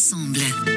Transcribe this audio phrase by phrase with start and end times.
[0.00, 0.69] ensemble.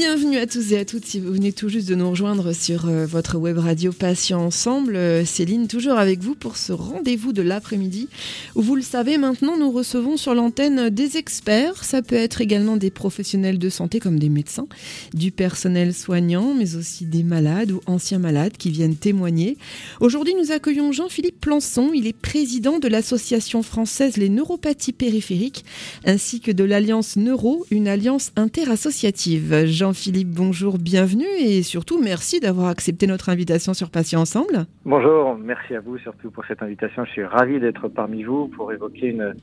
[0.00, 2.88] Bienvenue à tous et à toutes si vous venez tout juste de nous rejoindre sur
[2.88, 4.94] euh, votre web radio Patient Ensemble.
[4.94, 8.08] Euh, Céline, toujours avec vous pour ce rendez-vous de l'après-midi
[8.54, 11.82] vous le savez maintenant nous recevons sur l'antenne des experts.
[11.82, 14.68] Ça peut être également des professionnels de santé comme des médecins,
[15.14, 19.56] du personnel soignant mais aussi des malades ou anciens malades qui viennent témoigner.
[20.00, 21.90] Aujourd'hui nous accueillons Jean-Philippe Plançon.
[21.92, 25.64] Il est président de l'association française Les Neuropathies Périphériques
[26.04, 29.64] ainsi que de l'Alliance Neuro, une alliance interassociative.
[29.88, 34.66] Jean-Philippe, bonjour, bienvenue et surtout merci d'avoir accepté notre invitation sur Patient Ensemble.
[34.84, 37.06] Bonjour, merci à vous surtout pour cette invitation.
[37.06, 39.34] Je suis ravi d'être parmi vous pour évoquer une,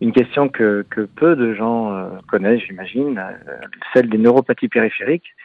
[0.00, 3.54] une question que, que peu de gens euh, connaissent, j'imagine, euh,
[3.94, 5.36] celle des neuropathies périphériques.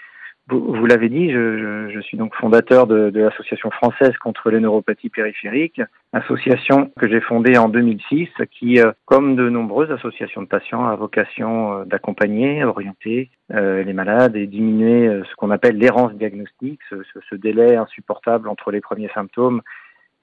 [0.52, 6.92] Vous, l'avez dit, je, suis donc fondateur de, l'association française contre les neuropathies périphériques, association
[7.00, 11.80] que j'ai fondée en 2006, qui, euh, comme de nombreuses associations de patients, a vocation
[11.80, 17.78] euh, d'accompagner, orienter euh, les malades et diminuer ce qu'on appelle l'errance diagnostique, ce, délai
[17.78, 19.62] insupportable entre les premiers symptômes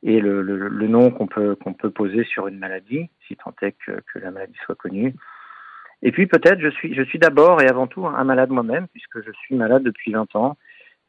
[0.02, 4.18] et le, nom qu'on peut qu'on peut poser sur une maladie, si tant est que
[4.18, 5.14] la maladie soit connue.
[6.02, 9.20] Et puis peut-être je suis je suis d'abord et avant tout un malade moi-même puisque
[9.24, 10.56] je suis malade depuis 20 ans,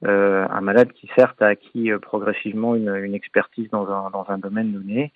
[0.05, 4.25] euh, un malade qui certes a acquis euh, progressivement une, une, expertise dans un dans
[4.29, 5.11] un domaine donné,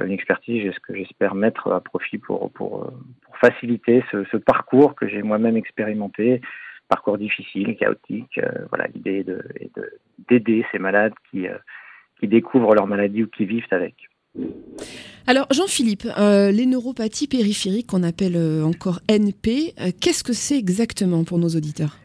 [0.00, 2.92] euh, une expertise que j'espère mettre à profit pour pour,
[3.22, 6.40] pour faciliter ce, ce parcours que j'ai moi-même expérimenté,
[6.88, 8.38] parcours difficile, chaotique.
[8.38, 11.46] Euh, voilà l'idée est de d'aider ces malades qui
[12.18, 13.94] qui découvrent leur maladie ou qui vivent avec.
[15.26, 20.58] Alors Jean-Philippe, euh, les neuropathies périphériques qu'on appelle euh, encore NP, euh, qu'est-ce que c'est
[20.58, 21.96] exactement pour nos auditeurs?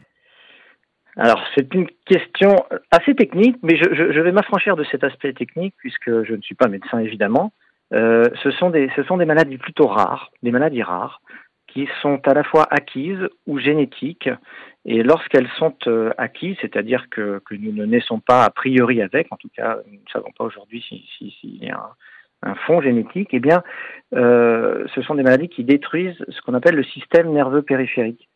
[1.16, 2.54] Alors c'est une question
[2.92, 6.68] assez technique, mais je, vais m'affranchir de cet aspect technique puisque je ne suis pas
[6.68, 7.52] médecin évidemment.
[7.90, 11.20] ce, sont des, maladies plutôt rares, des maladies rares,
[11.66, 14.30] qui sont à la fois acquises ou génétiques.
[14.84, 15.74] Et lorsqu'elles sont
[16.18, 20.10] acquises, c'est-à-dire que, nous ne naissons pas a priori avec, en tout cas nous ne
[20.12, 21.96] savons pas aujourd'hui s'il si, si, y a un,
[22.42, 23.62] un fond génétique, eh bien,
[24.14, 28.28] euh, ce sont des maladies qui détruisent ce qu'on appelle le système nerveux périphérique.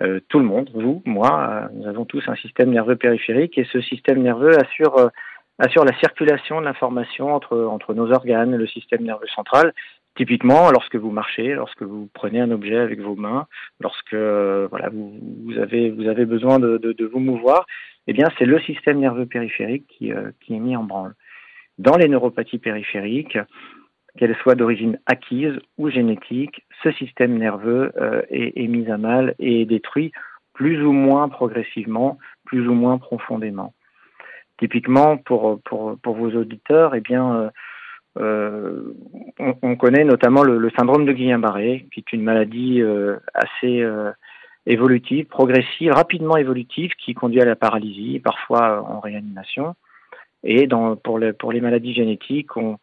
[0.00, 3.64] Euh, tout le monde, vous, moi, euh, nous avons tous un système nerveux périphérique et
[3.64, 5.10] ce système nerveux assure,
[5.58, 9.72] la circulation de l'information entre, nos organes le système nerveux central.
[10.16, 13.46] Typiquement, lorsque vous marchez, lorsque vous prenez un objet avec vos mains,
[13.80, 15.90] lorsque voilà, vous, avez,
[16.24, 17.66] besoin de, de, de vous mouvoir,
[18.06, 21.14] eh bien, c'est le système nerveux périphérique qui, qui est mis en branle
[21.78, 23.38] dans les neuropathies périphériques,
[24.16, 29.64] qu'elles soient d'origine acquise ou génétique, ce système nerveux euh, est, mis à mal et
[29.66, 30.12] détruit
[30.54, 33.74] plus ou moins progressivement, plus ou moins profondément.
[34.58, 37.50] Typiquement, pour, pour, pour vos auditeurs, eh bien, euh,
[38.18, 38.94] euh
[39.38, 42.82] on, connaît notamment le, syndrome de Guillain-Barré, qui est une maladie
[43.34, 43.84] assez
[44.64, 49.74] évolutive, progressive, rapidement évolutive, qui conduit à la paralysie, parfois en réanimation.
[50.44, 50.68] Et
[51.02, 52.78] pour, les, maladies génétiques, on,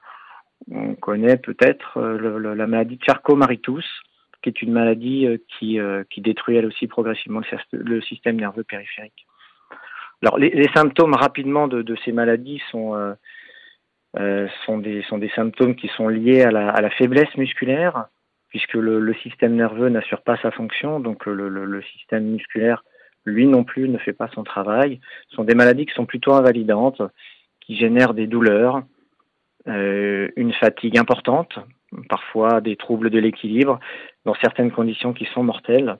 [0.72, 3.04] on connaît peut-être euh, la maladie de
[4.42, 8.64] qui est une maladie euh, qui, euh, qui détruit elle aussi progressivement le, système nerveux
[8.64, 9.26] périphérique.
[10.22, 13.16] Alors, les, symptômes rapidement de, ces maladies sont,
[14.16, 18.08] des, symptômes qui sont liés à la, faiblesse musculaire,
[18.50, 22.86] puisque le, le système nerveux n'assure pas sa fonction, donc le, le, système musculaire,
[23.26, 25.00] lui non plus, ne fait pas son travail.
[25.30, 27.02] Ce sont des maladies qui sont plutôt invalidantes
[27.66, 28.84] qui génèrent des douleurs,
[29.68, 31.60] euh, une fatigue importante,
[32.10, 33.80] parfois des troubles de l'équilibre,
[34.26, 35.98] dans certaines conditions qui sont mortelles.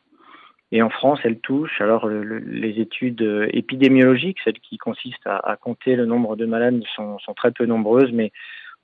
[0.72, 6.08] Et en France, elle touche, alors les études épidémiologiques, celles qui consistent à, compter le
[6.08, 8.32] nombre de malades, sont, sont, très peu nombreuses, mais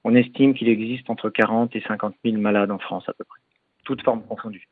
[0.03, 3.39] on estime qu'il existe entre 40 et 50 000 malades en France à peu près,
[3.85, 4.67] toutes formes confondues.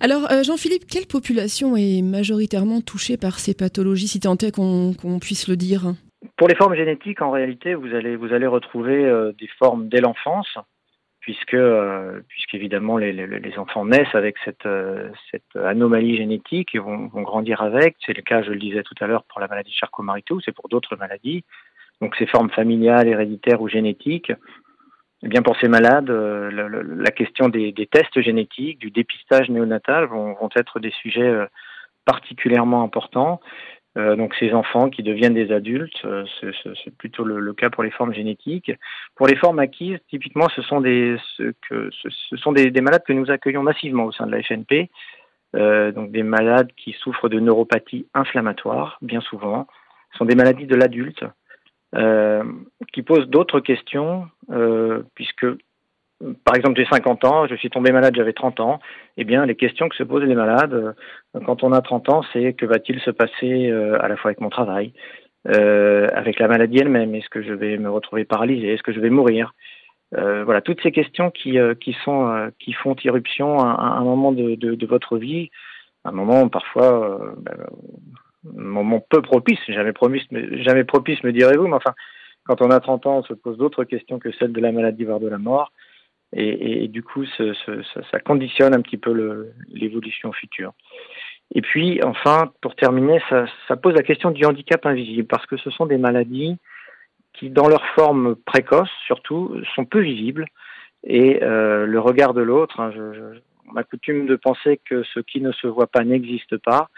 [0.00, 5.18] Alors, euh, Jean-Philippe, quelle population est majoritairement touchée par ces pathologies, si tant est qu'on
[5.20, 5.94] puisse le dire?
[6.36, 10.00] Pour les formes génétiques, en réalité, vous allez vous allez retrouver euh, des formes dès
[10.00, 10.58] l'enfance,
[11.20, 16.78] puisque euh, puisqu'évidemment les, les, les, enfants naissent avec cette euh, cette anomalie génétique et
[16.78, 17.96] vont, vont grandir avec.
[18.06, 20.68] C'est le cas, je le disais tout à l'heure, pour la maladie Charcot-Marie-Tooth, c'est pour
[20.68, 21.44] d'autres maladies.
[22.00, 24.32] Donc ces formes familiales, héréditaires ou génétiques.
[25.24, 30.06] Eh bien, pour ces malades, la, la, question des, des, tests génétiques, du dépistage néonatal
[30.06, 31.46] vont, vont être des sujets
[32.04, 33.40] particulièrement importants.
[33.98, 37.90] Euh, donc ces enfants qui deviennent des adultes, euh, c'est plutôt le, cas pour les
[37.90, 38.72] formes génétiques.
[39.16, 43.04] Pour les formes acquises, typiquement, ce sont des ce que ce, sont des, des, malades
[43.06, 44.90] que nous accueillons massivement au sein de la FNP,
[45.56, 49.66] euh, donc des malades qui souffrent de neuropathie inflammatoire, bien souvent,
[50.12, 51.24] ce sont des maladies de l'adulte,
[51.94, 52.44] euh,
[52.94, 54.26] qui posent d'autres questions,
[55.14, 55.46] puisque
[56.44, 58.80] par exemple, j'ai 50 ans, je suis tombé malade, j'avais 30 ans,
[59.16, 62.22] eh bien, les questions que se posent les malades euh, quand on a 30 ans,
[62.32, 64.92] c'est que va-t-il se passer euh, à la fois avec mon travail,
[65.48, 67.14] euh, avec la maladie elle-même?
[67.14, 68.72] Est-ce que je vais me retrouver paralysé?
[68.72, 69.54] Est-ce que je vais mourir?
[70.14, 75.16] Voilà, toutes ces questions qui, qui, sont, qui font irruption à, un moment de, votre
[75.16, 75.48] vie,
[76.04, 77.56] un moment parfois, ben,
[78.46, 81.94] un moment peu propice, jamais, propice, jamais propice, me direz-vous, mais enfin,
[82.44, 85.04] quand on a 30 ans, on se pose d'autres questions que celles de la maladie,
[85.04, 85.72] voire de la mort.
[86.34, 90.72] Et, du coup, ça, conditionne un petit peu l'évolution future.
[91.54, 95.70] Et puis, enfin, pour terminer, ça, pose la question du handicap invisible, parce que ce
[95.70, 96.56] sont des maladies
[97.34, 100.46] qui, dans leur forme précoce, surtout, sont peu visibles.
[101.04, 103.38] Et euh, le regard de l'autre, hein, je,
[103.70, 106.88] on a coutume de penser que ce qui ne se voit pas n'existe pas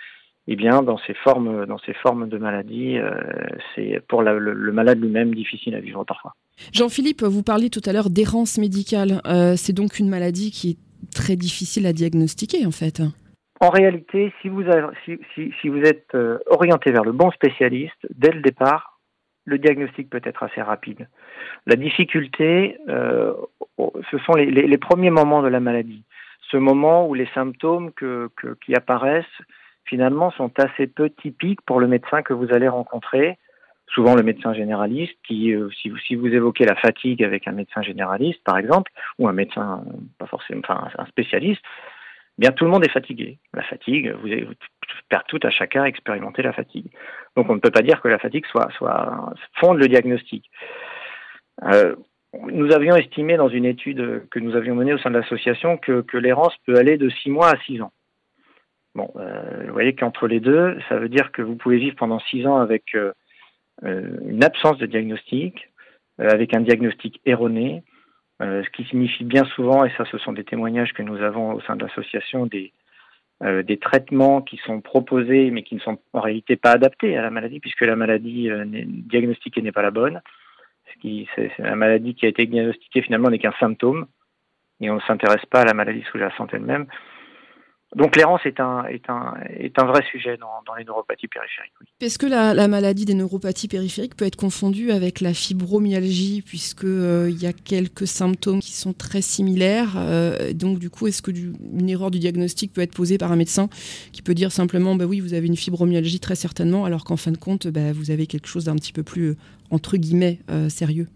[0.47, 3.11] eh bien, dans ces formes, dans ces formes de maladie, euh,
[3.75, 6.35] c'est pour le, malade lui-même difficile à vivre parfois.
[6.73, 9.21] Jean-Philippe, vous parliez tout à l'heure d'errance médicale.
[9.27, 13.03] Euh, c'est donc une maladie qui est très difficile à diagnostiquer, en fait.
[13.61, 19.01] En réalité, si vous, êtes euh, orienté vers le bon spécialiste, dès le départ,
[19.47, 21.09] le diagnostic peut être assez rapide.
[21.67, 23.35] La difficulté, euh,
[24.11, 26.05] ce sont les, premiers moments de la maladie.
[26.51, 27.91] Ce moment où les symptômes
[28.65, 29.25] qui apparaissent
[29.85, 33.39] finalement sont assez peu typiques pour le médecin que vous allez rencontrer.
[33.89, 38.43] Souvent le médecin généraliste, qui, euh, si, vous, évoquez la fatigue avec un médecin généraliste,
[38.45, 39.85] par exemple, ou un médecin,
[40.19, 41.63] pas forcément, enfin un spécialiste,
[42.37, 43.39] eh bien tout le monde est fatigué.
[43.53, 44.55] La fatigue, vous, avez, vous
[45.29, 46.87] tout à chacun expérimenter la fatigue.
[47.37, 50.51] Donc on ne peut pas dire que la fatigue soit, soit fonde le diagnostic.
[51.63, 51.95] Euh,
[52.51, 56.05] nous avions estimé dans une étude que nous avions menée au sein de l'association que,
[56.17, 57.93] l'errance peut aller de 6 mois à 6 ans.
[58.97, 62.21] Bon, euh, vous voyez qu'entre les deux, ça veut dire que vous pouvez vivre pendant
[62.21, 62.95] six ans avec
[63.83, 65.71] une absence de diagnostic,
[66.21, 67.83] euh, avec un diagnostic erroné,
[68.43, 71.53] euh, ce qui signifie bien souvent, et ça ce sont des témoignages que nous avons
[71.55, 72.73] au sein de l'association, des,
[73.41, 77.31] des traitements qui sont proposés mais qui ne sont en réalité pas adaptés à la
[77.31, 80.21] maladie, puisque la maladie diagnostiquée n'est pas la bonne.
[81.03, 84.07] C'est, la maladie qui a été diagnostiquée finalement n'est qu'un symptôme,
[84.81, 86.87] et on ne s'intéresse pas à la maladie sous-jacente elle-même.
[87.95, 91.73] Donc l'errance est un, est, un, est un vrai sujet dans, les neuropathies périphériques.
[92.01, 96.89] Est-ce que la, la, maladie des neuropathies périphériques peut être confondue avec la fibromyalgie, puisqu'il
[96.89, 101.31] euh, y a quelques symptômes qui sont très similaires euh, Donc du coup, est-ce que
[101.87, 103.69] erreur du diagnostic peut être posée par un médecin
[104.13, 107.31] qui peut dire simplement, bah oui, vous avez une fibromyalgie très certainement, alors qu'en fin
[107.31, 109.37] de compte, bah, vous avez quelque chose d'un petit peu plus, euh,
[109.71, 111.09] entre guillemets, sérieux?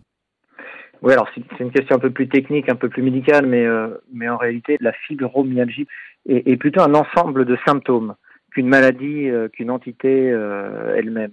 [1.02, 3.88] Oui, alors c'est une question un peu plus technique, un peu plus médicale, mais, euh,
[4.12, 5.86] mais en réalité, la fibromyalgie
[6.28, 8.14] est, plutôt un ensemble de symptômes
[8.50, 11.32] qu'une maladie, euh, qu'une entité euh, elle-même.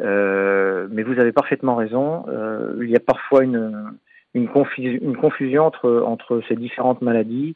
[0.00, 2.24] Euh, mais vous avez parfaitement raison.
[2.28, 3.92] Euh, il y a parfois une,
[4.32, 7.54] une, confusion, une confusion entre, entre ces différentes maladies.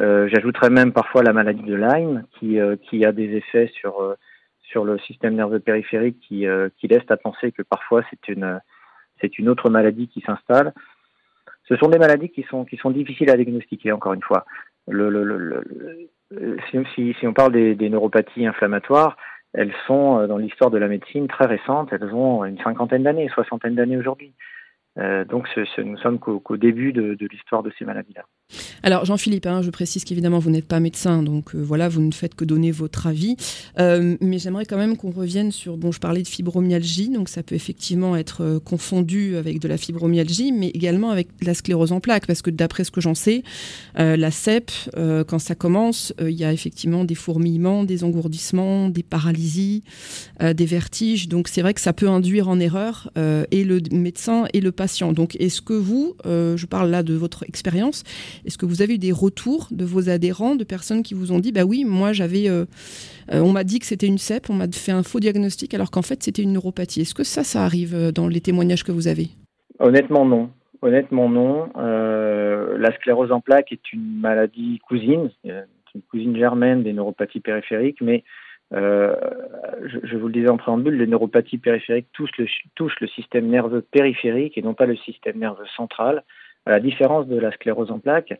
[0.00, 4.14] J'ajouterais même parfois la maladie de Lyme, qui, qui a des effets sur,
[4.62, 6.46] sur le système nerveux périphérique qui,
[6.76, 8.60] qui laissent à penser que parfois c'est une
[9.20, 10.72] c'est une autre maladie qui s'installe.
[11.68, 14.44] Ce sont des maladies qui sont, qui sont difficiles à diagnostiquer, encore une fois.
[14.88, 15.62] Le,
[16.70, 19.16] si, on parle des, neuropathies inflammatoires,
[19.52, 21.92] elles sont, euh, dans l'histoire de la médecine, très récentes.
[21.92, 24.32] Elles ont une cinquantaine d'années, soixantaine d'années aujourd'hui.
[24.98, 28.24] Euh, donc ce, ce, nous sommes qu'au qu début de l'histoire de ces maladies-là.
[28.82, 32.12] Alors Jean-Philippe, hein, je précise qu'évidemment vous n'êtes pas médecin, donc euh, voilà, vous ne
[32.12, 33.36] faites que donner votre avis.
[33.78, 37.42] Euh, mais j'aimerais quand même qu'on revienne sur, bon, je parlais de fibromyalgie, donc ça
[37.42, 42.00] peut effectivement être euh, confondu avec de la fibromyalgie, mais également avec la sclérose en
[42.00, 43.42] plaques, parce que d'après ce que j'en sais,
[43.96, 44.70] la CEP,
[45.26, 49.82] quand ça commence, il y a effectivement des fourmillements, des engourdissements, des paralysies,
[50.40, 51.28] des vertiges.
[51.28, 53.10] Donc c'est vrai que ça peut induire en erreur
[53.50, 55.12] et le médecin et le patient.
[55.12, 58.04] Donc est-ce que vous, je parle là de votre expérience,
[58.44, 61.38] est-ce que vous avez eu des retours de vos adhérents, de personnes qui vous ont
[61.38, 62.64] dit, bah oui, moi j'avais, euh,
[63.32, 65.90] euh, on m'a dit que c'était une CEP, on m'a fait un faux diagnostic, alors
[65.90, 67.02] qu'en fait c'était une neuropathie.
[67.02, 69.28] Est-ce que ça, ça arrive euh, dans les témoignages que vous avez?
[69.78, 70.50] Honnêtement, non.
[70.82, 71.70] Honnêtement, non.
[71.74, 78.22] La sclérose en plaques est une maladie cousine, une cousine germaine des neuropathies périphériques, mais
[78.70, 84.62] je, vous le disais en préambule, les neuropathies périphériques touchent le système nerveux périphérique et
[84.62, 86.22] non pas le système nerveux central
[86.68, 88.38] à la différence de la sclérose en plaques.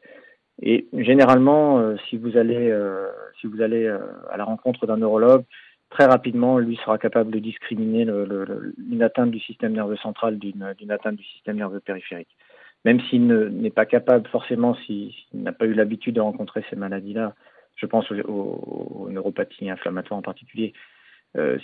[0.61, 3.09] Et généralement, euh, si vous allez, euh,
[3.41, 3.99] si vous allez euh,
[4.31, 5.45] à la rencontre d'un neurologue,
[5.89, 11.17] très rapidement, lui sera capable de discriminer une atteinte du système nerveux central d'une atteinte
[11.17, 12.37] du système nerveux périphérique.
[12.85, 17.35] Même s'il n'est pas capable, forcément, s'il n'a pas eu l'habitude de rencontrer ces maladies-là,
[17.77, 20.75] je pense aux, aux, neuropathies inflammatoires en particulier,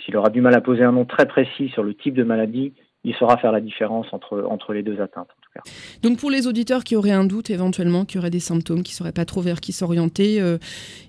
[0.03, 2.73] s'il aura du mal à poser un nom très précis sur le type de maladie,
[3.03, 5.35] il saura faire la différence entre, entre les deux atteintes.
[6.03, 8.97] Donc pour les auditeurs qui auraient un doute éventuellement, qui auraient des symptômes, qui ne
[8.97, 10.57] sauraient pas trop vers qui s'orienter, euh,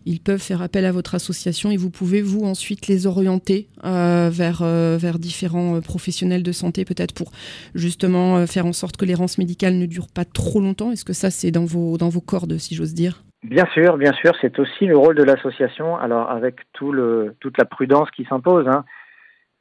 [0.04, 4.30] ils peuvent faire appel à votre association et vous pouvez vous ensuite les orienter euh,
[4.32, 7.32] vers, vers différents professionnels de santé peut-être pour
[7.74, 10.92] justement faire en sorte que l'errance médicale ne dure pas trop longtemps.
[10.92, 13.22] Est-ce que ça c'est dans vos, dans vos cordes si j'ose dire?
[13.42, 15.96] Bien sûr, bien sûr, c'est aussi le rôle de l'association.
[15.96, 18.66] Alors avec tout le, toute la prudence qui s'impose.
[18.66, 18.84] Hein,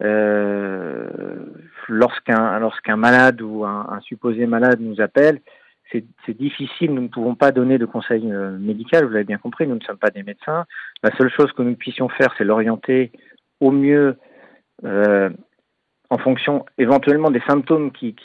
[0.04, 1.08] euh,
[1.88, 5.42] lorsqu'un malade ou un, supposé malade nous appelle,
[5.92, 9.68] c'est difficile, nous ne pouvons pas donner de conseils euh, médical, vous l'avez bien compris,
[9.68, 10.66] nous ne sommes pas des médecins.
[11.04, 13.12] La seule chose que nous puissions faire, c'est l'orienter
[13.62, 14.18] au mieux
[14.84, 15.30] euh,
[16.10, 18.16] en fonction éventuellement des symptômes qui,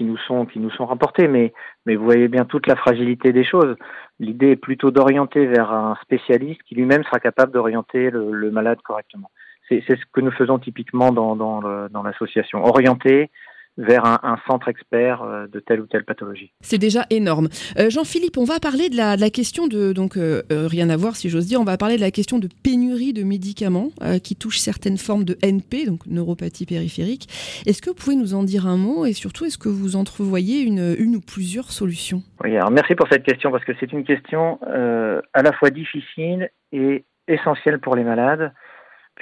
[0.00, 1.52] nous sont rapportés, mais
[1.86, 3.76] vous voyez bien toute la fragilité des choses.
[4.18, 9.30] L'idée est plutôt d'orienter vers un spécialiste qui lui-même sera capable d'orienter le, malade correctement.
[9.68, 13.30] C'est ce que nous faisons typiquement dans dans, dans l'association, orienter
[13.78, 16.52] vers un, un, centre expert euh, de telle ou telle pathologie.
[16.60, 17.48] C'est déjà énorme.
[17.78, 20.90] Euh, Jean-Philippe, on va parler de la, de la question de, donc euh, euh rien
[20.90, 23.88] à voir si j'ose dire, on va parler de la question de pénurie de médicaments
[24.02, 27.28] euh, qui touche certaines formes de NP, donc neuropathie périphérique.
[27.66, 30.60] Est-ce que vous pouvez nous en dire un mot et surtout est-ce que vous entrevoyez
[30.60, 32.22] une, une ou plusieurs solutions?
[32.44, 36.50] Oui, alors merci pour cette question parce que c'est une question à la fois difficile
[36.72, 38.52] et essentielle pour les malades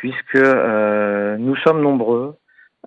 [0.00, 0.42] puisque
[1.38, 2.34] nous sommes nombreux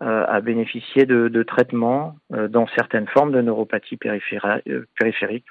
[0.02, 5.46] euh, à bénéficier de, traitements euh, dans certaines formes de neuropathie euh, périphérique.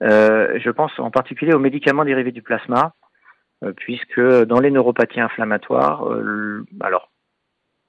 [0.00, 2.92] Je pense en particulier aux médicaments dérivés du plasma,
[3.76, 6.06] puisque dans les neuropathies inflammatoires,
[6.80, 7.10] alors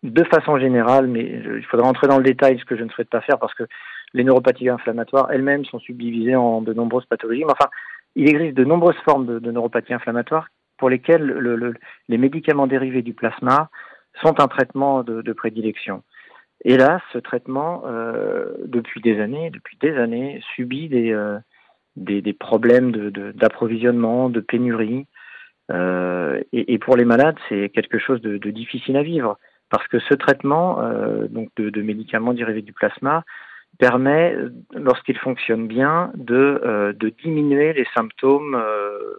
[0.01, 3.09] de façon générale, mais il faudra entrer dans le détail, ce que je ne souhaite
[3.09, 3.67] pas faire, parce que
[4.15, 7.45] les neuropathies inflammatoires elles-mêmes sont subdivisées en de nombreuses pathologies.
[7.45, 7.69] Mais enfin,
[8.15, 10.47] il existe de nombreuses formes de neuropathies inflammatoires
[10.79, 11.73] pour lesquelles le, le,
[12.07, 13.69] les médicaments dérivés du plasma
[14.21, 16.03] sont un traitement de, de prédilection.
[16.65, 21.37] Et là, ce traitement, euh, depuis des années, depuis des années, subit des, euh,
[21.95, 25.05] des, des, problèmes d'approvisionnement, de, de, pénurie.
[25.71, 29.37] Euh, et, et, pour les malades, c'est quelque chose de, de, difficile à vivre
[29.69, 33.23] parce que ce traitement, euh, donc de, médicaments dérivés du plasma,
[33.77, 34.35] permet,
[34.73, 36.93] lorsqu'il fonctionne bien, de, euh,
[37.23, 39.15] diminuer les symptômes euh,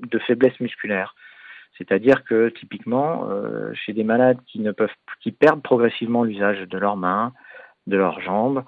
[0.00, 1.14] de faiblesse musculaire.
[1.76, 4.90] C'est-à-dire que typiquement, euh, chez des malades qui ne peuvent,
[5.22, 7.32] qui perdent progressivement l'usage de leurs mains,
[7.86, 8.64] de leurs jambes,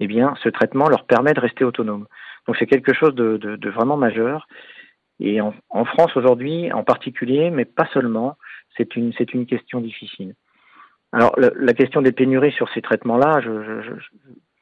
[0.00, 2.06] eh bien, ce traitement leur permet de rester autonome.
[2.46, 4.46] Donc, c'est quelque chose de, vraiment majeur.
[5.20, 5.52] Et en,
[5.84, 8.36] France aujourd'hui, en particulier, mais pas seulement,
[8.76, 9.12] c'est une,
[9.46, 10.34] question difficile.
[11.12, 13.92] Alors, la, question des pénuries sur ces traitements-là, je,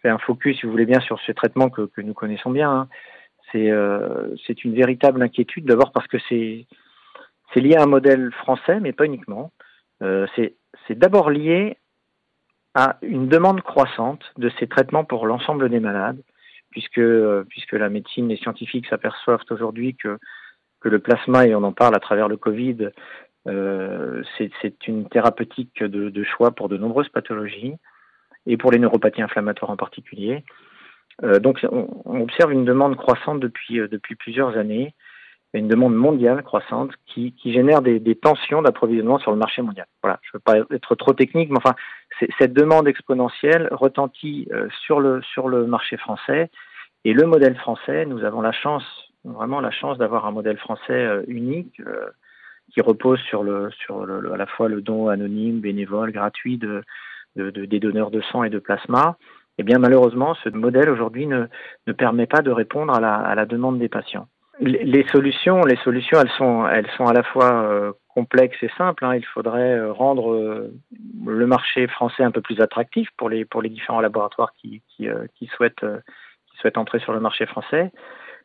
[0.02, 2.70] fais un focus, si vous voulez bien, sur ces traitements que, que nous connaissons bien.
[2.70, 2.88] Hein.
[3.52, 6.66] C'est, euh, c'est une véritable inquiétude, d'abord parce que c'est
[7.54, 9.52] lié à un modèle français, mais pas uniquement.
[10.02, 11.76] Euh, c'est d'abord lié
[12.74, 16.22] à une demande croissante de ces traitements pour l'ensemble des malades,
[16.70, 20.18] puisque, euh, la médecine, les scientifiques s'aperçoivent aujourd'hui que,
[20.84, 22.88] le plasma, et on en parle à travers le Covid,
[23.44, 27.76] c'est une thérapeutique de, choix pour de nombreuses pathologies,
[28.46, 30.42] et pour les neuropathies inflammatoires en particulier.
[31.24, 34.94] Euh, donc on, observe une demande croissante depuis, euh, depuis plusieurs années,
[35.54, 39.86] une demande mondiale croissante qui, qui génère des, des tensions d'approvisionnement sur le marché mondial.
[40.02, 41.74] Voilà, je ne veux pas être trop technique, mais enfin,
[42.38, 46.50] cette demande exponentielle retentit euh, sur, le, sur le marché français.
[47.04, 48.84] Et le modèle français, nous avons la chance,
[49.24, 51.82] vraiment la chance d'avoir un modèle français unique
[52.72, 56.84] qui repose sur, le, sur le, à la fois le don anonyme, bénévole, gratuit de,
[57.34, 59.16] de, de, des donneurs de sang et de plasma.
[59.58, 61.46] Eh bien, malheureusement, ce modèle aujourd'hui ne,
[61.86, 64.28] ne permet pas de répondre à la, à la demande des patients
[64.60, 69.04] les solutions, les solutions, elles sont, elles sont à la fois euh, complexes et simples.
[69.04, 69.16] Hein.
[69.16, 70.72] Il faudrait euh, rendre euh,
[71.24, 75.08] le marché français un peu plus attractif pour les pour les différents laboratoires qui qui,
[75.34, 75.84] qui souhaitent
[76.46, 77.92] qui souhaitent entrer sur le marché français,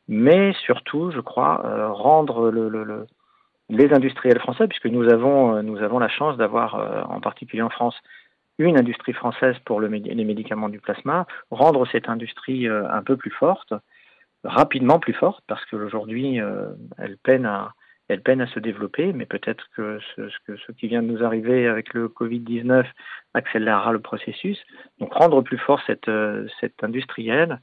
[0.08, 3.06] mais surtout, je crois, rendre le, le,
[3.70, 7.96] les industriels français, puisque nous avons nous avons la chance d'avoir, en particulier en France,
[8.66, 13.32] une industrie française pour le, les médicaments du plasma, rendre cette industrie un peu plus
[13.32, 13.74] forte
[14.44, 17.74] rapidement plus forte parce qu'aujourd'hui, euh, elle peine à
[18.10, 21.94] elle peine à se développer, mais peut-être que ce, qui vient de nous arriver avec
[21.94, 22.86] le Covid-19
[23.34, 24.58] accélérera le processus.
[25.00, 27.60] Donc rendre plus fort cette, euh, cette industrielle.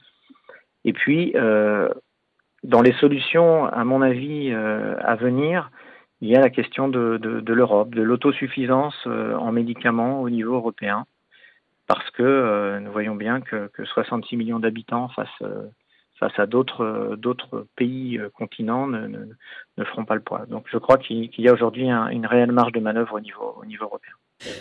[0.83, 1.89] Et puis, euh,
[2.61, 5.71] dans les solutions, à mon avis, euh, à venir,
[6.21, 10.29] il y a la question de, de, de l'Europe, de l'autosuffisance euh, en médicaments au
[10.29, 11.05] niveau européen,
[11.87, 15.41] parce que euh, nous voyons bien que, que 66 millions d'habitants face
[16.19, 19.25] face à d'autres euh, d'autres pays euh, continents ne, ne,
[19.77, 20.45] ne, feront pas le poids.
[20.45, 23.55] Donc je crois qu'il y a aujourd'hui un, une réelle marge de manœuvre au niveau,
[23.59, 24.13] au niveau européen.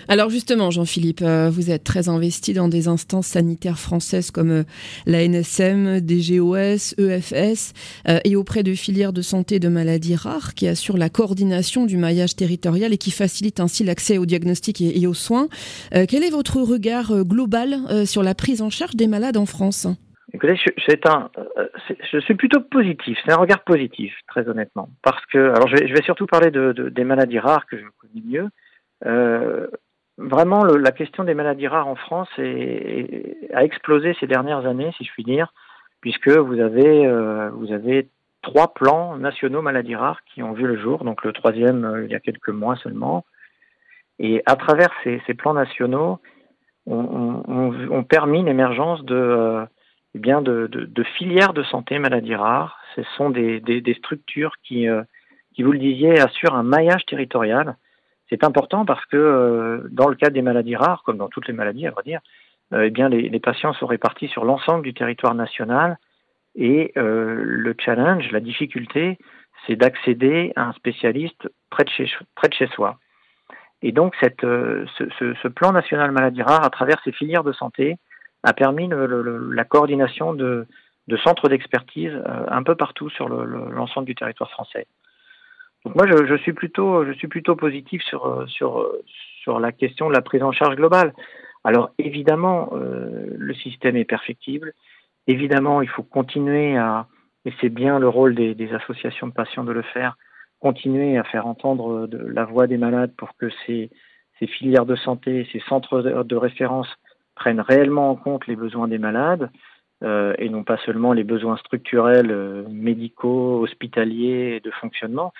[0.08, 4.62] Alors justement, Jean-Philippe, euh, vous êtes très investi dans des instances sanitaires françaises comme euh,
[5.06, 7.72] la NSM, DGOS, EFS
[8.08, 11.96] euh, et auprès de filières de santé de maladies rares qui assurent la coordination du
[11.96, 15.48] maillage territorial et qui facilitent ainsi l'accès aux diagnostics et, aux soins.
[15.90, 19.86] quel est votre regard global sur la prise en charge des malades en France?
[20.32, 23.18] Écoutez, je, plutôt positif.
[23.24, 27.04] C'est un regard positif, très honnêtement, parce que alors je vais, surtout parler de, des
[27.04, 28.48] maladies rares que je connais mieux.
[29.06, 29.66] Euh,
[30.18, 35.12] vraiment, la question des maladies rares en France a explosé ces dernières années, si je
[35.12, 35.52] puis dire,
[36.00, 38.08] puisque vous avez, euh, vous avez
[38.42, 42.10] trois plans nationaux maladies rares qui ont vu le jour, donc le troisième euh, il
[42.10, 43.24] y a quelques mois seulement.
[44.18, 46.20] Et à travers ces, plans nationaux,
[46.86, 49.64] ont permis l'émergence de,
[50.14, 50.68] eh bien de,
[51.16, 52.78] filières de santé maladies rares.
[52.94, 54.86] Ce sont des, structures qui,
[55.52, 57.76] qui, vous le disiez, assurent un maillage territorial
[58.30, 61.52] c'est important parce que euh, dans le cas des maladies rares, comme dans toutes les
[61.52, 62.20] maladies, à vrai dire,
[62.72, 65.98] euh, eh bien les, patients sont répartis sur l'ensemble du territoire national
[66.54, 69.18] et euh, le challenge, la difficulté,
[69.66, 72.98] c'est d'accéder à un spécialiste près de chez, près de chez soi.
[73.82, 77.96] Et donc cette, ce, plan national maladies rares, à travers ces filières de santé,
[78.42, 80.66] a permis la coordination de,
[81.22, 82.12] centres d'expertise
[82.48, 84.86] un peu partout sur l'ensemble du territoire français.
[85.84, 88.90] Donc moi, je, suis plutôt, je suis plutôt positif sur sur
[89.42, 91.12] sur la question de la prise en charge globale.
[91.64, 94.72] Alors évidemment, euh, le système est perfectible.
[95.26, 97.06] Évidemment, il faut continuer à,
[97.46, 100.16] et c'est bien le rôle des, des, associations de patients de le faire,
[100.60, 103.90] continuer à faire entendre de, la voix des malades pour que ces,
[104.38, 106.88] ces filières de santé, ces centres de, référence
[107.34, 109.50] prennent réellement en compte les besoins des malades
[110.02, 115.32] euh, et non pas seulement les besoins structurels, euh, médicaux, hospitaliers et de fonctionnement,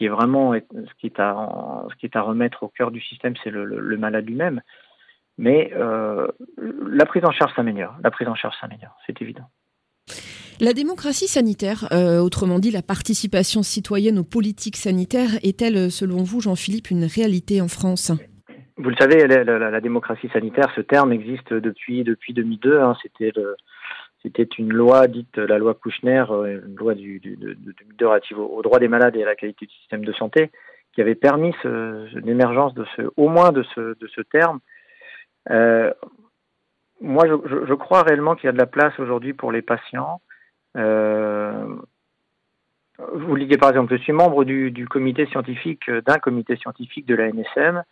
[0.00, 3.02] qui est vraiment ce qui est à, ce qui est à remettre au cœur du
[3.02, 4.62] système, c'est le, malade lui-même.
[5.36, 6.26] Mais euh,
[6.88, 7.94] la prise en charge s'améliore.
[8.02, 9.44] La prise en charge s'améliore, c'est évident.
[10.58, 16.40] La démocratie sanitaire, euh, autrement dit la participation citoyenne aux politiques sanitaires, est-elle, selon vous,
[16.40, 18.10] Jean-Philippe, une réalité en France?
[18.78, 22.80] Vous le savez, la, démocratie sanitaire, ce terme existe depuis depuis 2002.
[22.80, 22.96] Hein.
[23.02, 23.54] C'était le,
[24.22, 28.78] c'était une loi dite la loi Kouchner, euh, une loi de, de, relative au, droit
[28.78, 30.50] des malades et à la qualité du système de santé,
[30.92, 31.54] qui avait permis
[32.14, 34.60] l'émergence de ce, au moins de ce, de ce terme.
[35.50, 35.92] Euh,
[37.00, 40.20] moi, je, crois réellement qu'il y a de la place aujourd'hui pour les patients.
[40.76, 41.64] Euh,
[43.14, 47.14] vous lisiez par exemple, je suis membre du, du comité scientifique, d'un comité scientifique de
[47.14, 47.82] la NSM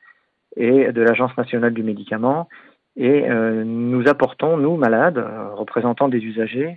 [0.57, 2.49] et de l'Agence nationale du médicament,
[2.99, 6.77] et euh, nous apportons, nous, malades, euh, représentants des usagers,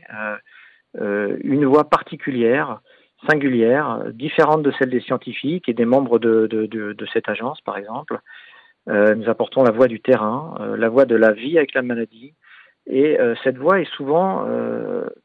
[1.02, 2.80] euh, une voix particulière,
[3.28, 8.20] singulière, différente de celle des scientifiques et des membres de, cette agence, par exemple.
[8.88, 12.34] nous apportons la voix du terrain, la voix de la vie avec la maladie,
[12.88, 14.48] et cette voix est souvent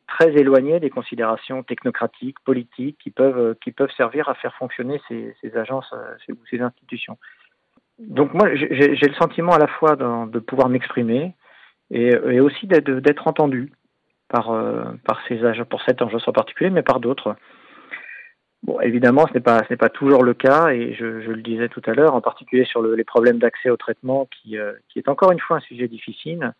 [0.06, 3.56] très éloignée des considérations technocratiques, politiques, qui peuvent,
[3.96, 5.92] servir à faire fonctionner ces agences
[6.28, 7.16] ou ces institutions
[7.98, 11.34] donc moi, j'ai le sentiment à la fois de, pouvoir m'exprimer
[11.90, 13.72] et, aussi d'être entendu
[14.28, 14.84] par, euh,
[15.28, 17.36] ces agents, pour cet agence en particulier, mais par d'autres.
[18.62, 19.40] Bon, évidemment, ce n'est
[19.76, 22.96] pas, toujours le cas, et je, le disais tout à l'heure, en particulier sur le,
[22.96, 26.52] les problèmes d'accès au traitement, qui, euh, qui est encore une fois un sujet difficile.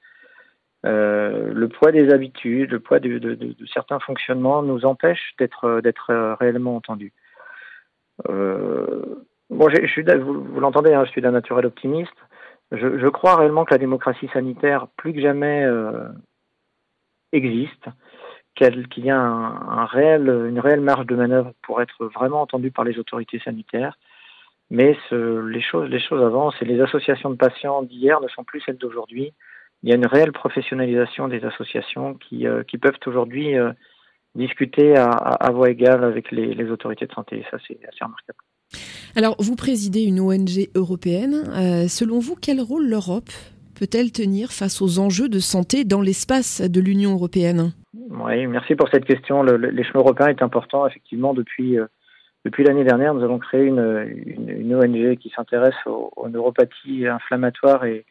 [0.84, 3.36] Euh, le poids des habitudes, le poids de,
[3.72, 7.12] certains fonctionnements nous empêche d'être, réellement entendus.
[9.50, 12.16] Bon, je, suis, vous, vous l'entendez, hein, je suis d'un naturel optimiste.
[12.72, 16.08] Je, crois réellement que la démocratie sanitaire, plus que jamais, euh,
[17.32, 17.86] existe,
[18.56, 23.38] qu'il y a une réelle marge de manœuvre pour être vraiment entendu par les autorités
[23.40, 23.96] sanitaires.
[24.70, 28.42] Mais ce, les, choses, les choses avancent et les associations de patients d'hier ne sont
[28.42, 29.32] plus celles d'aujourd'hui.
[29.82, 33.72] Il y a une réelle professionnalisation des associations qui, euh, peuvent aujourd'hui euh,
[34.34, 37.44] discuter à, voix égale avec les, autorités de santé.
[37.50, 38.38] Ça, c'est assez remarquable.
[39.16, 41.44] Alors, vous présidez une ONG européenne.
[41.48, 43.30] Euh, selon vous, quel rôle l'Europe
[43.74, 47.72] peut-elle tenir face aux enjeux de santé dans l'espace de l'Union européenne?
[47.94, 49.42] Oui, merci pour cette question.
[49.42, 50.86] L'échelon européen est important.
[50.86, 51.86] Effectivement, depuis, euh,
[52.44, 58.04] depuis l'année dernière, nous avons créé une, ONG qui s'intéresse aux, neuropathies inflammatoires et,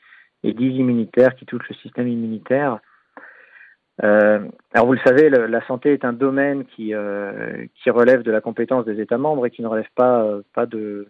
[0.43, 2.79] et immunitaires qui touchent le système immunitaire.
[4.03, 4.39] Euh,
[4.73, 8.31] alors vous le savez, le, la santé est un domaine qui, euh, qui relève de
[8.31, 11.07] la compétence des États membres et qui ne relève pas, euh, de,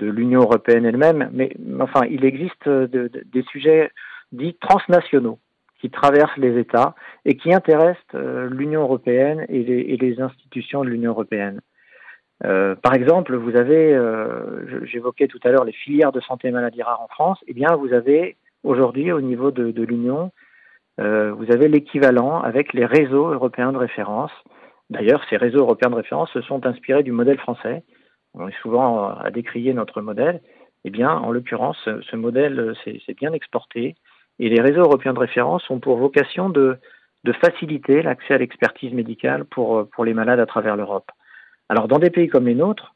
[0.00, 1.30] l'Union européenne elle-même.
[1.32, 3.90] Mais enfin, il existe de, de, des sujets
[4.32, 5.38] dits transnationaux
[5.80, 10.88] qui traversent les États et qui intéressent l'Union européenne et les, et les, institutions de
[10.88, 11.60] l'Union européenne.
[12.40, 13.96] par exemple, vous avez,
[14.84, 17.76] j'évoquais tout à l'heure les filières de santé et maladies rares en France, eh bien,
[17.76, 20.32] vous avez aujourd'hui au niveau de l'Union,
[20.98, 24.30] vous avez l'équivalent avec les réseaux européens de référence.
[24.90, 27.82] D'ailleurs, ces réseaux européens de référence se sont inspirés du modèle français.
[28.34, 30.40] On est souvent à décrier notre modèle.
[30.84, 33.96] Eh bien, en l'occurrence, ce modèle s'est bien exporté
[34.38, 36.78] et les réseaux européens de référence ont pour vocation de,
[37.40, 41.10] faciliter l'accès à l'expertise médicale pour, pour les malades à travers l'Europe.
[41.68, 42.94] Alors, dans des pays comme les nôtres,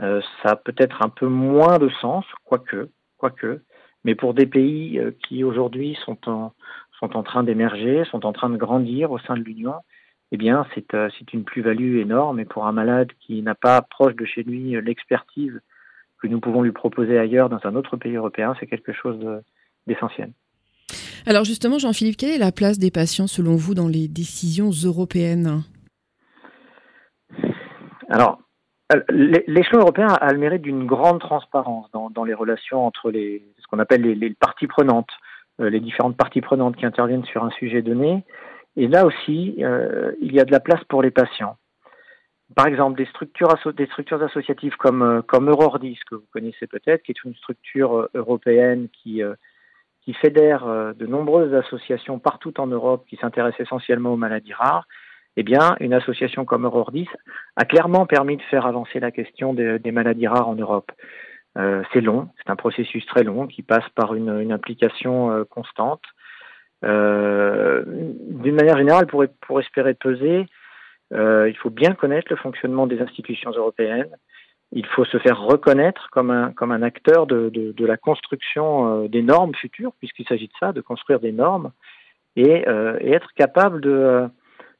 [0.00, 3.62] euh, ça a peut-être un peu moins de sens, quoique, quoique,
[4.04, 6.52] mais pour des pays euh, qui aujourd'hui sont en,
[7.08, 9.74] sont en train d'émerger, sont en train de grandir au sein de l'Union,
[10.32, 12.40] eh bien, c'est euh, une plus-value énorme.
[12.40, 15.60] Et pour un malade qui n'a pas proche de chez lui l'expertise
[16.20, 19.18] que nous pouvons lui proposer ailleurs dans un autre pays européen, c'est quelque chose
[19.86, 20.32] d'essentiel.
[21.26, 25.62] Alors justement, Jean-Philippe, quelle est la place des patients selon vous dans les décisions européennes?
[28.08, 28.38] Alors,
[29.10, 33.78] l'échelon européen a le mérite d'une grande transparence dans, les relations entre les, ce qu'on
[33.78, 38.24] appelle les, parties prenantes, euh, les différentes parties prenantes qui interviennent sur un sujet donné.
[38.76, 41.56] Et là aussi, euh, il y a de la place pour les patients
[42.54, 47.02] par exemple, des structures, des structures associatives comme, euh, comme Eurordis, que vous connaissez peut-être,
[47.02, 49.34] qui est une structure euh, européenne qui, euh,
[50.02, 54.86] qui fédère de nombreuses associations partout en Europe qui s'intéressent essentiellement aux maladies rares,
[55.36, 57.08] eh bien, une association comme Eurordis
[57.56, 60.92] a clairement permis de faire avancer la question des, maladies rares en Europe.
[61.54, 66.02] C'est long, c'est un processus très long qui passe par une, une implication constante.
[66.82, 70.46] D'une manière générale, pour, pour espérer peser,
[71.12, 74.10] euh, il faut bien connaître le fonctionnement des institutions européennes.
[74.72, 79.04] Il faut se faire reconnaître comme un, comme un acteur de, de, de la construction
[79.04, 81.70] euh, des normes futures, puisqu'il s'agit de ça, de construire des normes,
[82.36, 84.26] et, euh, et être capable de,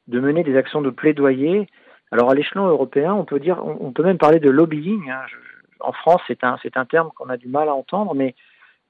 [0.07, 1.67] de, mener des actions de plaidoyer.
[2.11, 5.09] Alors à l'échelon européen, on peut dire, on, peut même parler de lobbying.
[5.09, 5.21] Hein.
[5.79, 8.35] En France, c'est un, c'est un terme qu'on a du mal à entendre, mais,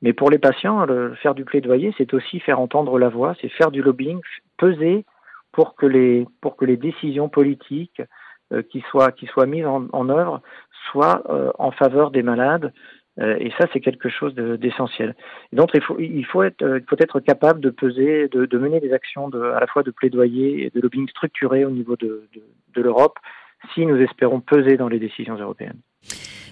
[0.01, 3.49] mais pour les patients, le, faire du plaidoyer, c'est aussi faire entendre la voix, c'est
[3.49, 4.19] faire du lobbying,
[4.57, 5.05] peser
[5.51, 8.01] pour que les, pour que les décisions politiques
[8.53, 10.41] euh, qui, soient, qui soient mises en, œuvre
[10.91, 12.73] soient euh, en faveur des malades.
[13.17, 15.15] Euh, et ça, c'est quelque chose d'essentiel.
[15.53, 18.91] donc, il faut, il, faut être, il faut être capable de peser, de, mener des
[18.91, 22.27] actions à la fois de plaidoyer et de lobbying structuré au niveau de,
[22.75, 23.17] de l'Europe
[23.73, 25.79] si nous espérons peser dans les décisions européennes.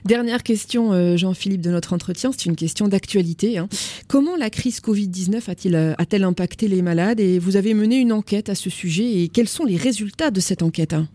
[0.05, 3.57] Dernière question, euh, Jean-Philippe, de notre entretien, c'est une question d'actualité.
[3.57, 3.67] Hein.
[4.09, 8.49] Comment la crise Covid-19 euh, a-t-elle impacté les malades Et vous avez mené une enquête
[8.49, 11.05] à ce sujet et quels sont les résultats de cette enquête hein?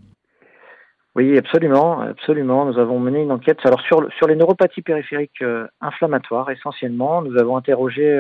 [1.17, 2.65] Oui, absolument, absolument.
[2.65, 3.59] Nous avons mené une enquête.
[3.65, 8.19] Alors sur, les neuropathies périphériques euh, inflammatoires, essentiellement, nous avons interrogé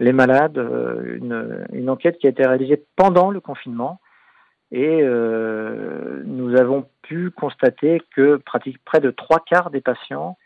[0.00, 0.58] les malades.
[0.58, 4.00] Une, enquête qui a été réalisée pendant le confinement
[4.72, 10.36] et euh, nous avons pu constater que pratique, près de trois quarts des patients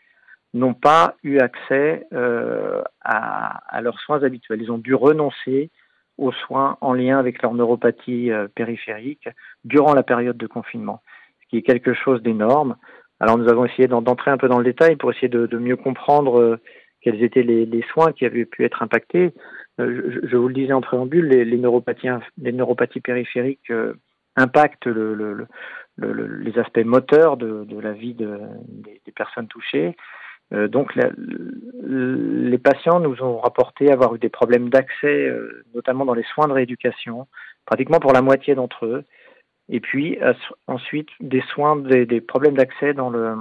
[0.53, 4.61] n'ont pas eu accès euh, à, leurs soins habituels.
[4.61, 5.69] Ils ont dû renoncer
[6.17, 9.27] aux soins en lien avec leur neuropathie euh, périphérique
[9.63, 11.01] durant la période de confinement,
[11.41, 12.75] ce qui est quelque chose d'énorme.
[13.19, 16.39] Alors nous avons essayé d'entrer un peu dans le détail pour essayer de, mieux comprendre
[16.39, 16.59] euh,
[17.01, 19.33] quels étaient les, soins qui avaient pu être impactés.
[19.79, 23.71] Je, vous le disais en préambule, les neuropathies, les neuropathies périphériques
[24.35, 25.47] impacte le, le,
[25.97, 29.95] le, les aspects moteurs de, la vie de, des, personnes touchées.
[30.53, 36.13] Euh, donc les patients nous ont rapporté avoir eu des problèmes d'accès, euh, notamment dans
[36.13, 37.27] les soins de rééducation,
[37.65, 39.03] pratiquement pour la moitié d'entre eux.
[39.69, 40.19] Et puis
[40.67, 43.35] ensuite des soins, des, problèmes d'accès dans, le,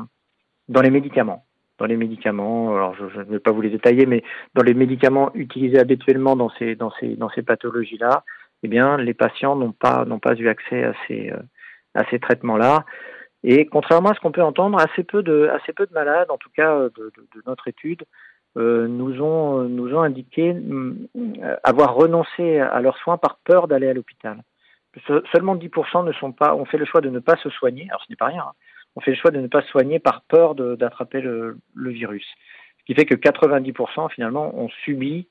[0.68, 1.44] dans les médicaments.
[1.78, 4.22] Dans les médicaments, alors je, ne vais pas vous les détailler, mais
[4.54, 8.22] dans les médicaments utilisés habituellement dans ces pathologies-là,
[8.62, 11.38] eh bien, les patients n'ont pas, n'ont pas eu accès à ces, euh,
[11.94, 12.84] à ces traitements-là.
[13.42, 16.36] Et contrairement à ce qu'on peut entendre, assez peu de, assez peu de malades, en
[16.36, 18.04] tout cas euh, de, de, notre étude,
[18.56, 20.94] euh, nous ont, nous ont indiqué euh,
[21.64, 24.42] avoir renoncé à leurs soins par peur d'aller à l'hôpital.
[25.32, 27.86] Seulement 10% ne sont pas, ont fait le choix de ne pas se soigner.
[27.90, 28.42] Alors ce n'est pas rien.
[28.42, 28.52] Hein.
[28.96, 32.26] On fait le choix de ne pas se soigner par peur d'attraper le, le, virus.
[32.80, 35.28] Ce qui fait que 90% finalement ont subi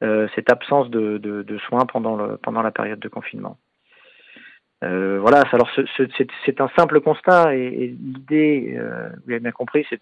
[0.00, 3.58] cette absence de, soins pendant, la période de confinement.
[4.84, 10.00] Euh, voilà, alors c'est un simple constat et, l'idée, euh, vous avez bien compris, c'est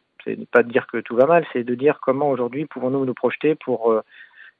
[0.50, 3.54] pas de dire que tout va mal, c'est de dire comment aujourd'hui pouvons-nous nous projeter
[3.54, 4.02] pour euh,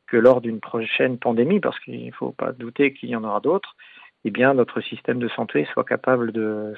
[0.07, 3.40] que lors d'une prochaine pandémie, parce qu'il ne faut pas douter qu'il y en aura
[3.40, 3.77] d'autres,
[4.25, 6.75] eh bien notre système de santé soit capable de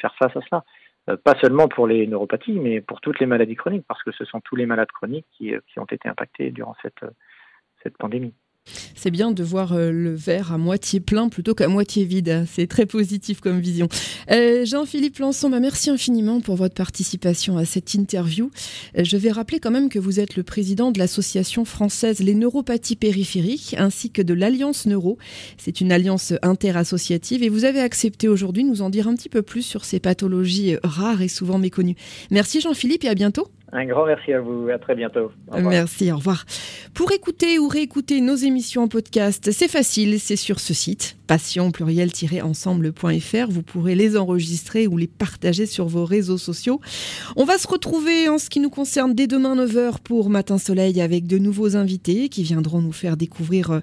[0.00, 0.64] faire face à cela.
[1.10, 4.24] Euh, pas seulement pour les neuropathies, mais pour toutes les maladies chroniques, parce que ce
[4.24, 7.04] sont tous les malades chroniques qui, qui ont été impactés durant cette
[7.82, 8.34] cette pandémie.
[8.94, 12.44] C'est bien de voir euh, le verre à moitié plein plutôt qu'à moitié vide.
[12.50, 13.88] C'est très positif comme vision.
[14.30, 18.50] Euh, Jean-Philippe Lançon, bah, merci infiniment pour votre participation à cette interview.
[18.98, 22.34] Euh, je vais rappeler quand même que vous êtes le président de l'association française Les
[22.34, 25.18] Neuropathies Périphériques ainsi que de l'Alliance Neuro.
[25.56, 29.30] C'est une alliance interassociative et vous avez accepté aujourd'hui de nous en dire un petit
[29.30, 31.96] peu plus sur ces pathologies rares et souvent méconnues.
[32.30, 33.48] Merci Jean-Philippe et à bientôt.
[33.72, 34.68] Un grand merci à vous.
[34.68, 35.30] À très bientôt.
[35.52, 36.10] Merci.
[36.10, 36.44] Au revoir.
[36.94, 40.18] Pour écouter ou réécouter nos émissions en podcast, c'est facile.
[40.18, 43.50] C'est sur ce site passion pluriel-ensemble.fr.
[43.50, 46.80] Vous pourrez les enregistrer ou les partager sur vos réseaux sociaux.
[47.36, 51.00] On va se retrouver en ce qui nous concerne dès demain 9h pour Matin Soleil
[51.00, 53.78] avec de nouveaux invités qui viendront nous faire découvrir euh,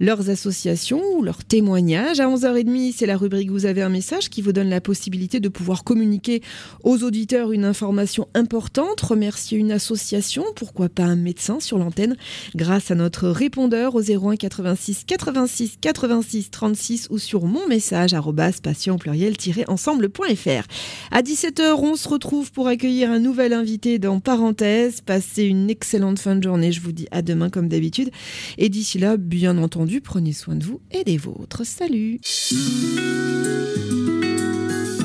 [0.00, 2.18] leurs associations ou leurs témoignages.
[2.18, 5.48] À 11h30, c'est la rubrique Vous avez un message qui vous donne la possibilité de
[5.48, 6.42] pouvoir communiquer
[6.82, 12.16] aux auditeurs une information importante remercier une association, pourquoi pas un médecin sur l'antenne,
[12.56, 18.14] grâce à notre répondeur au 01 86 86 86 36 ou sur mon message
[18.62, 20.66] patient pluriel-ensemble.fr.
[21.10, 25.02] À 17h, on se retrouve pour accueillir un nouvel invité dans Parenthèse.
[25.02, 26.72] Passez une excellente fin de journée.
[26.72, 28.10] Je vous dis à demain comme d'habitude.
[28.56, 31.66] Et d'ici là, bien entendu, prenez soin de vous et des vôtres.
[31.66, 32.18] Salut.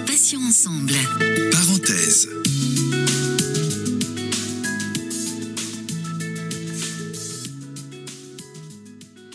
[0.05, 0.93] Passion ensemble.
[1.51, 2.29] Parenthèse.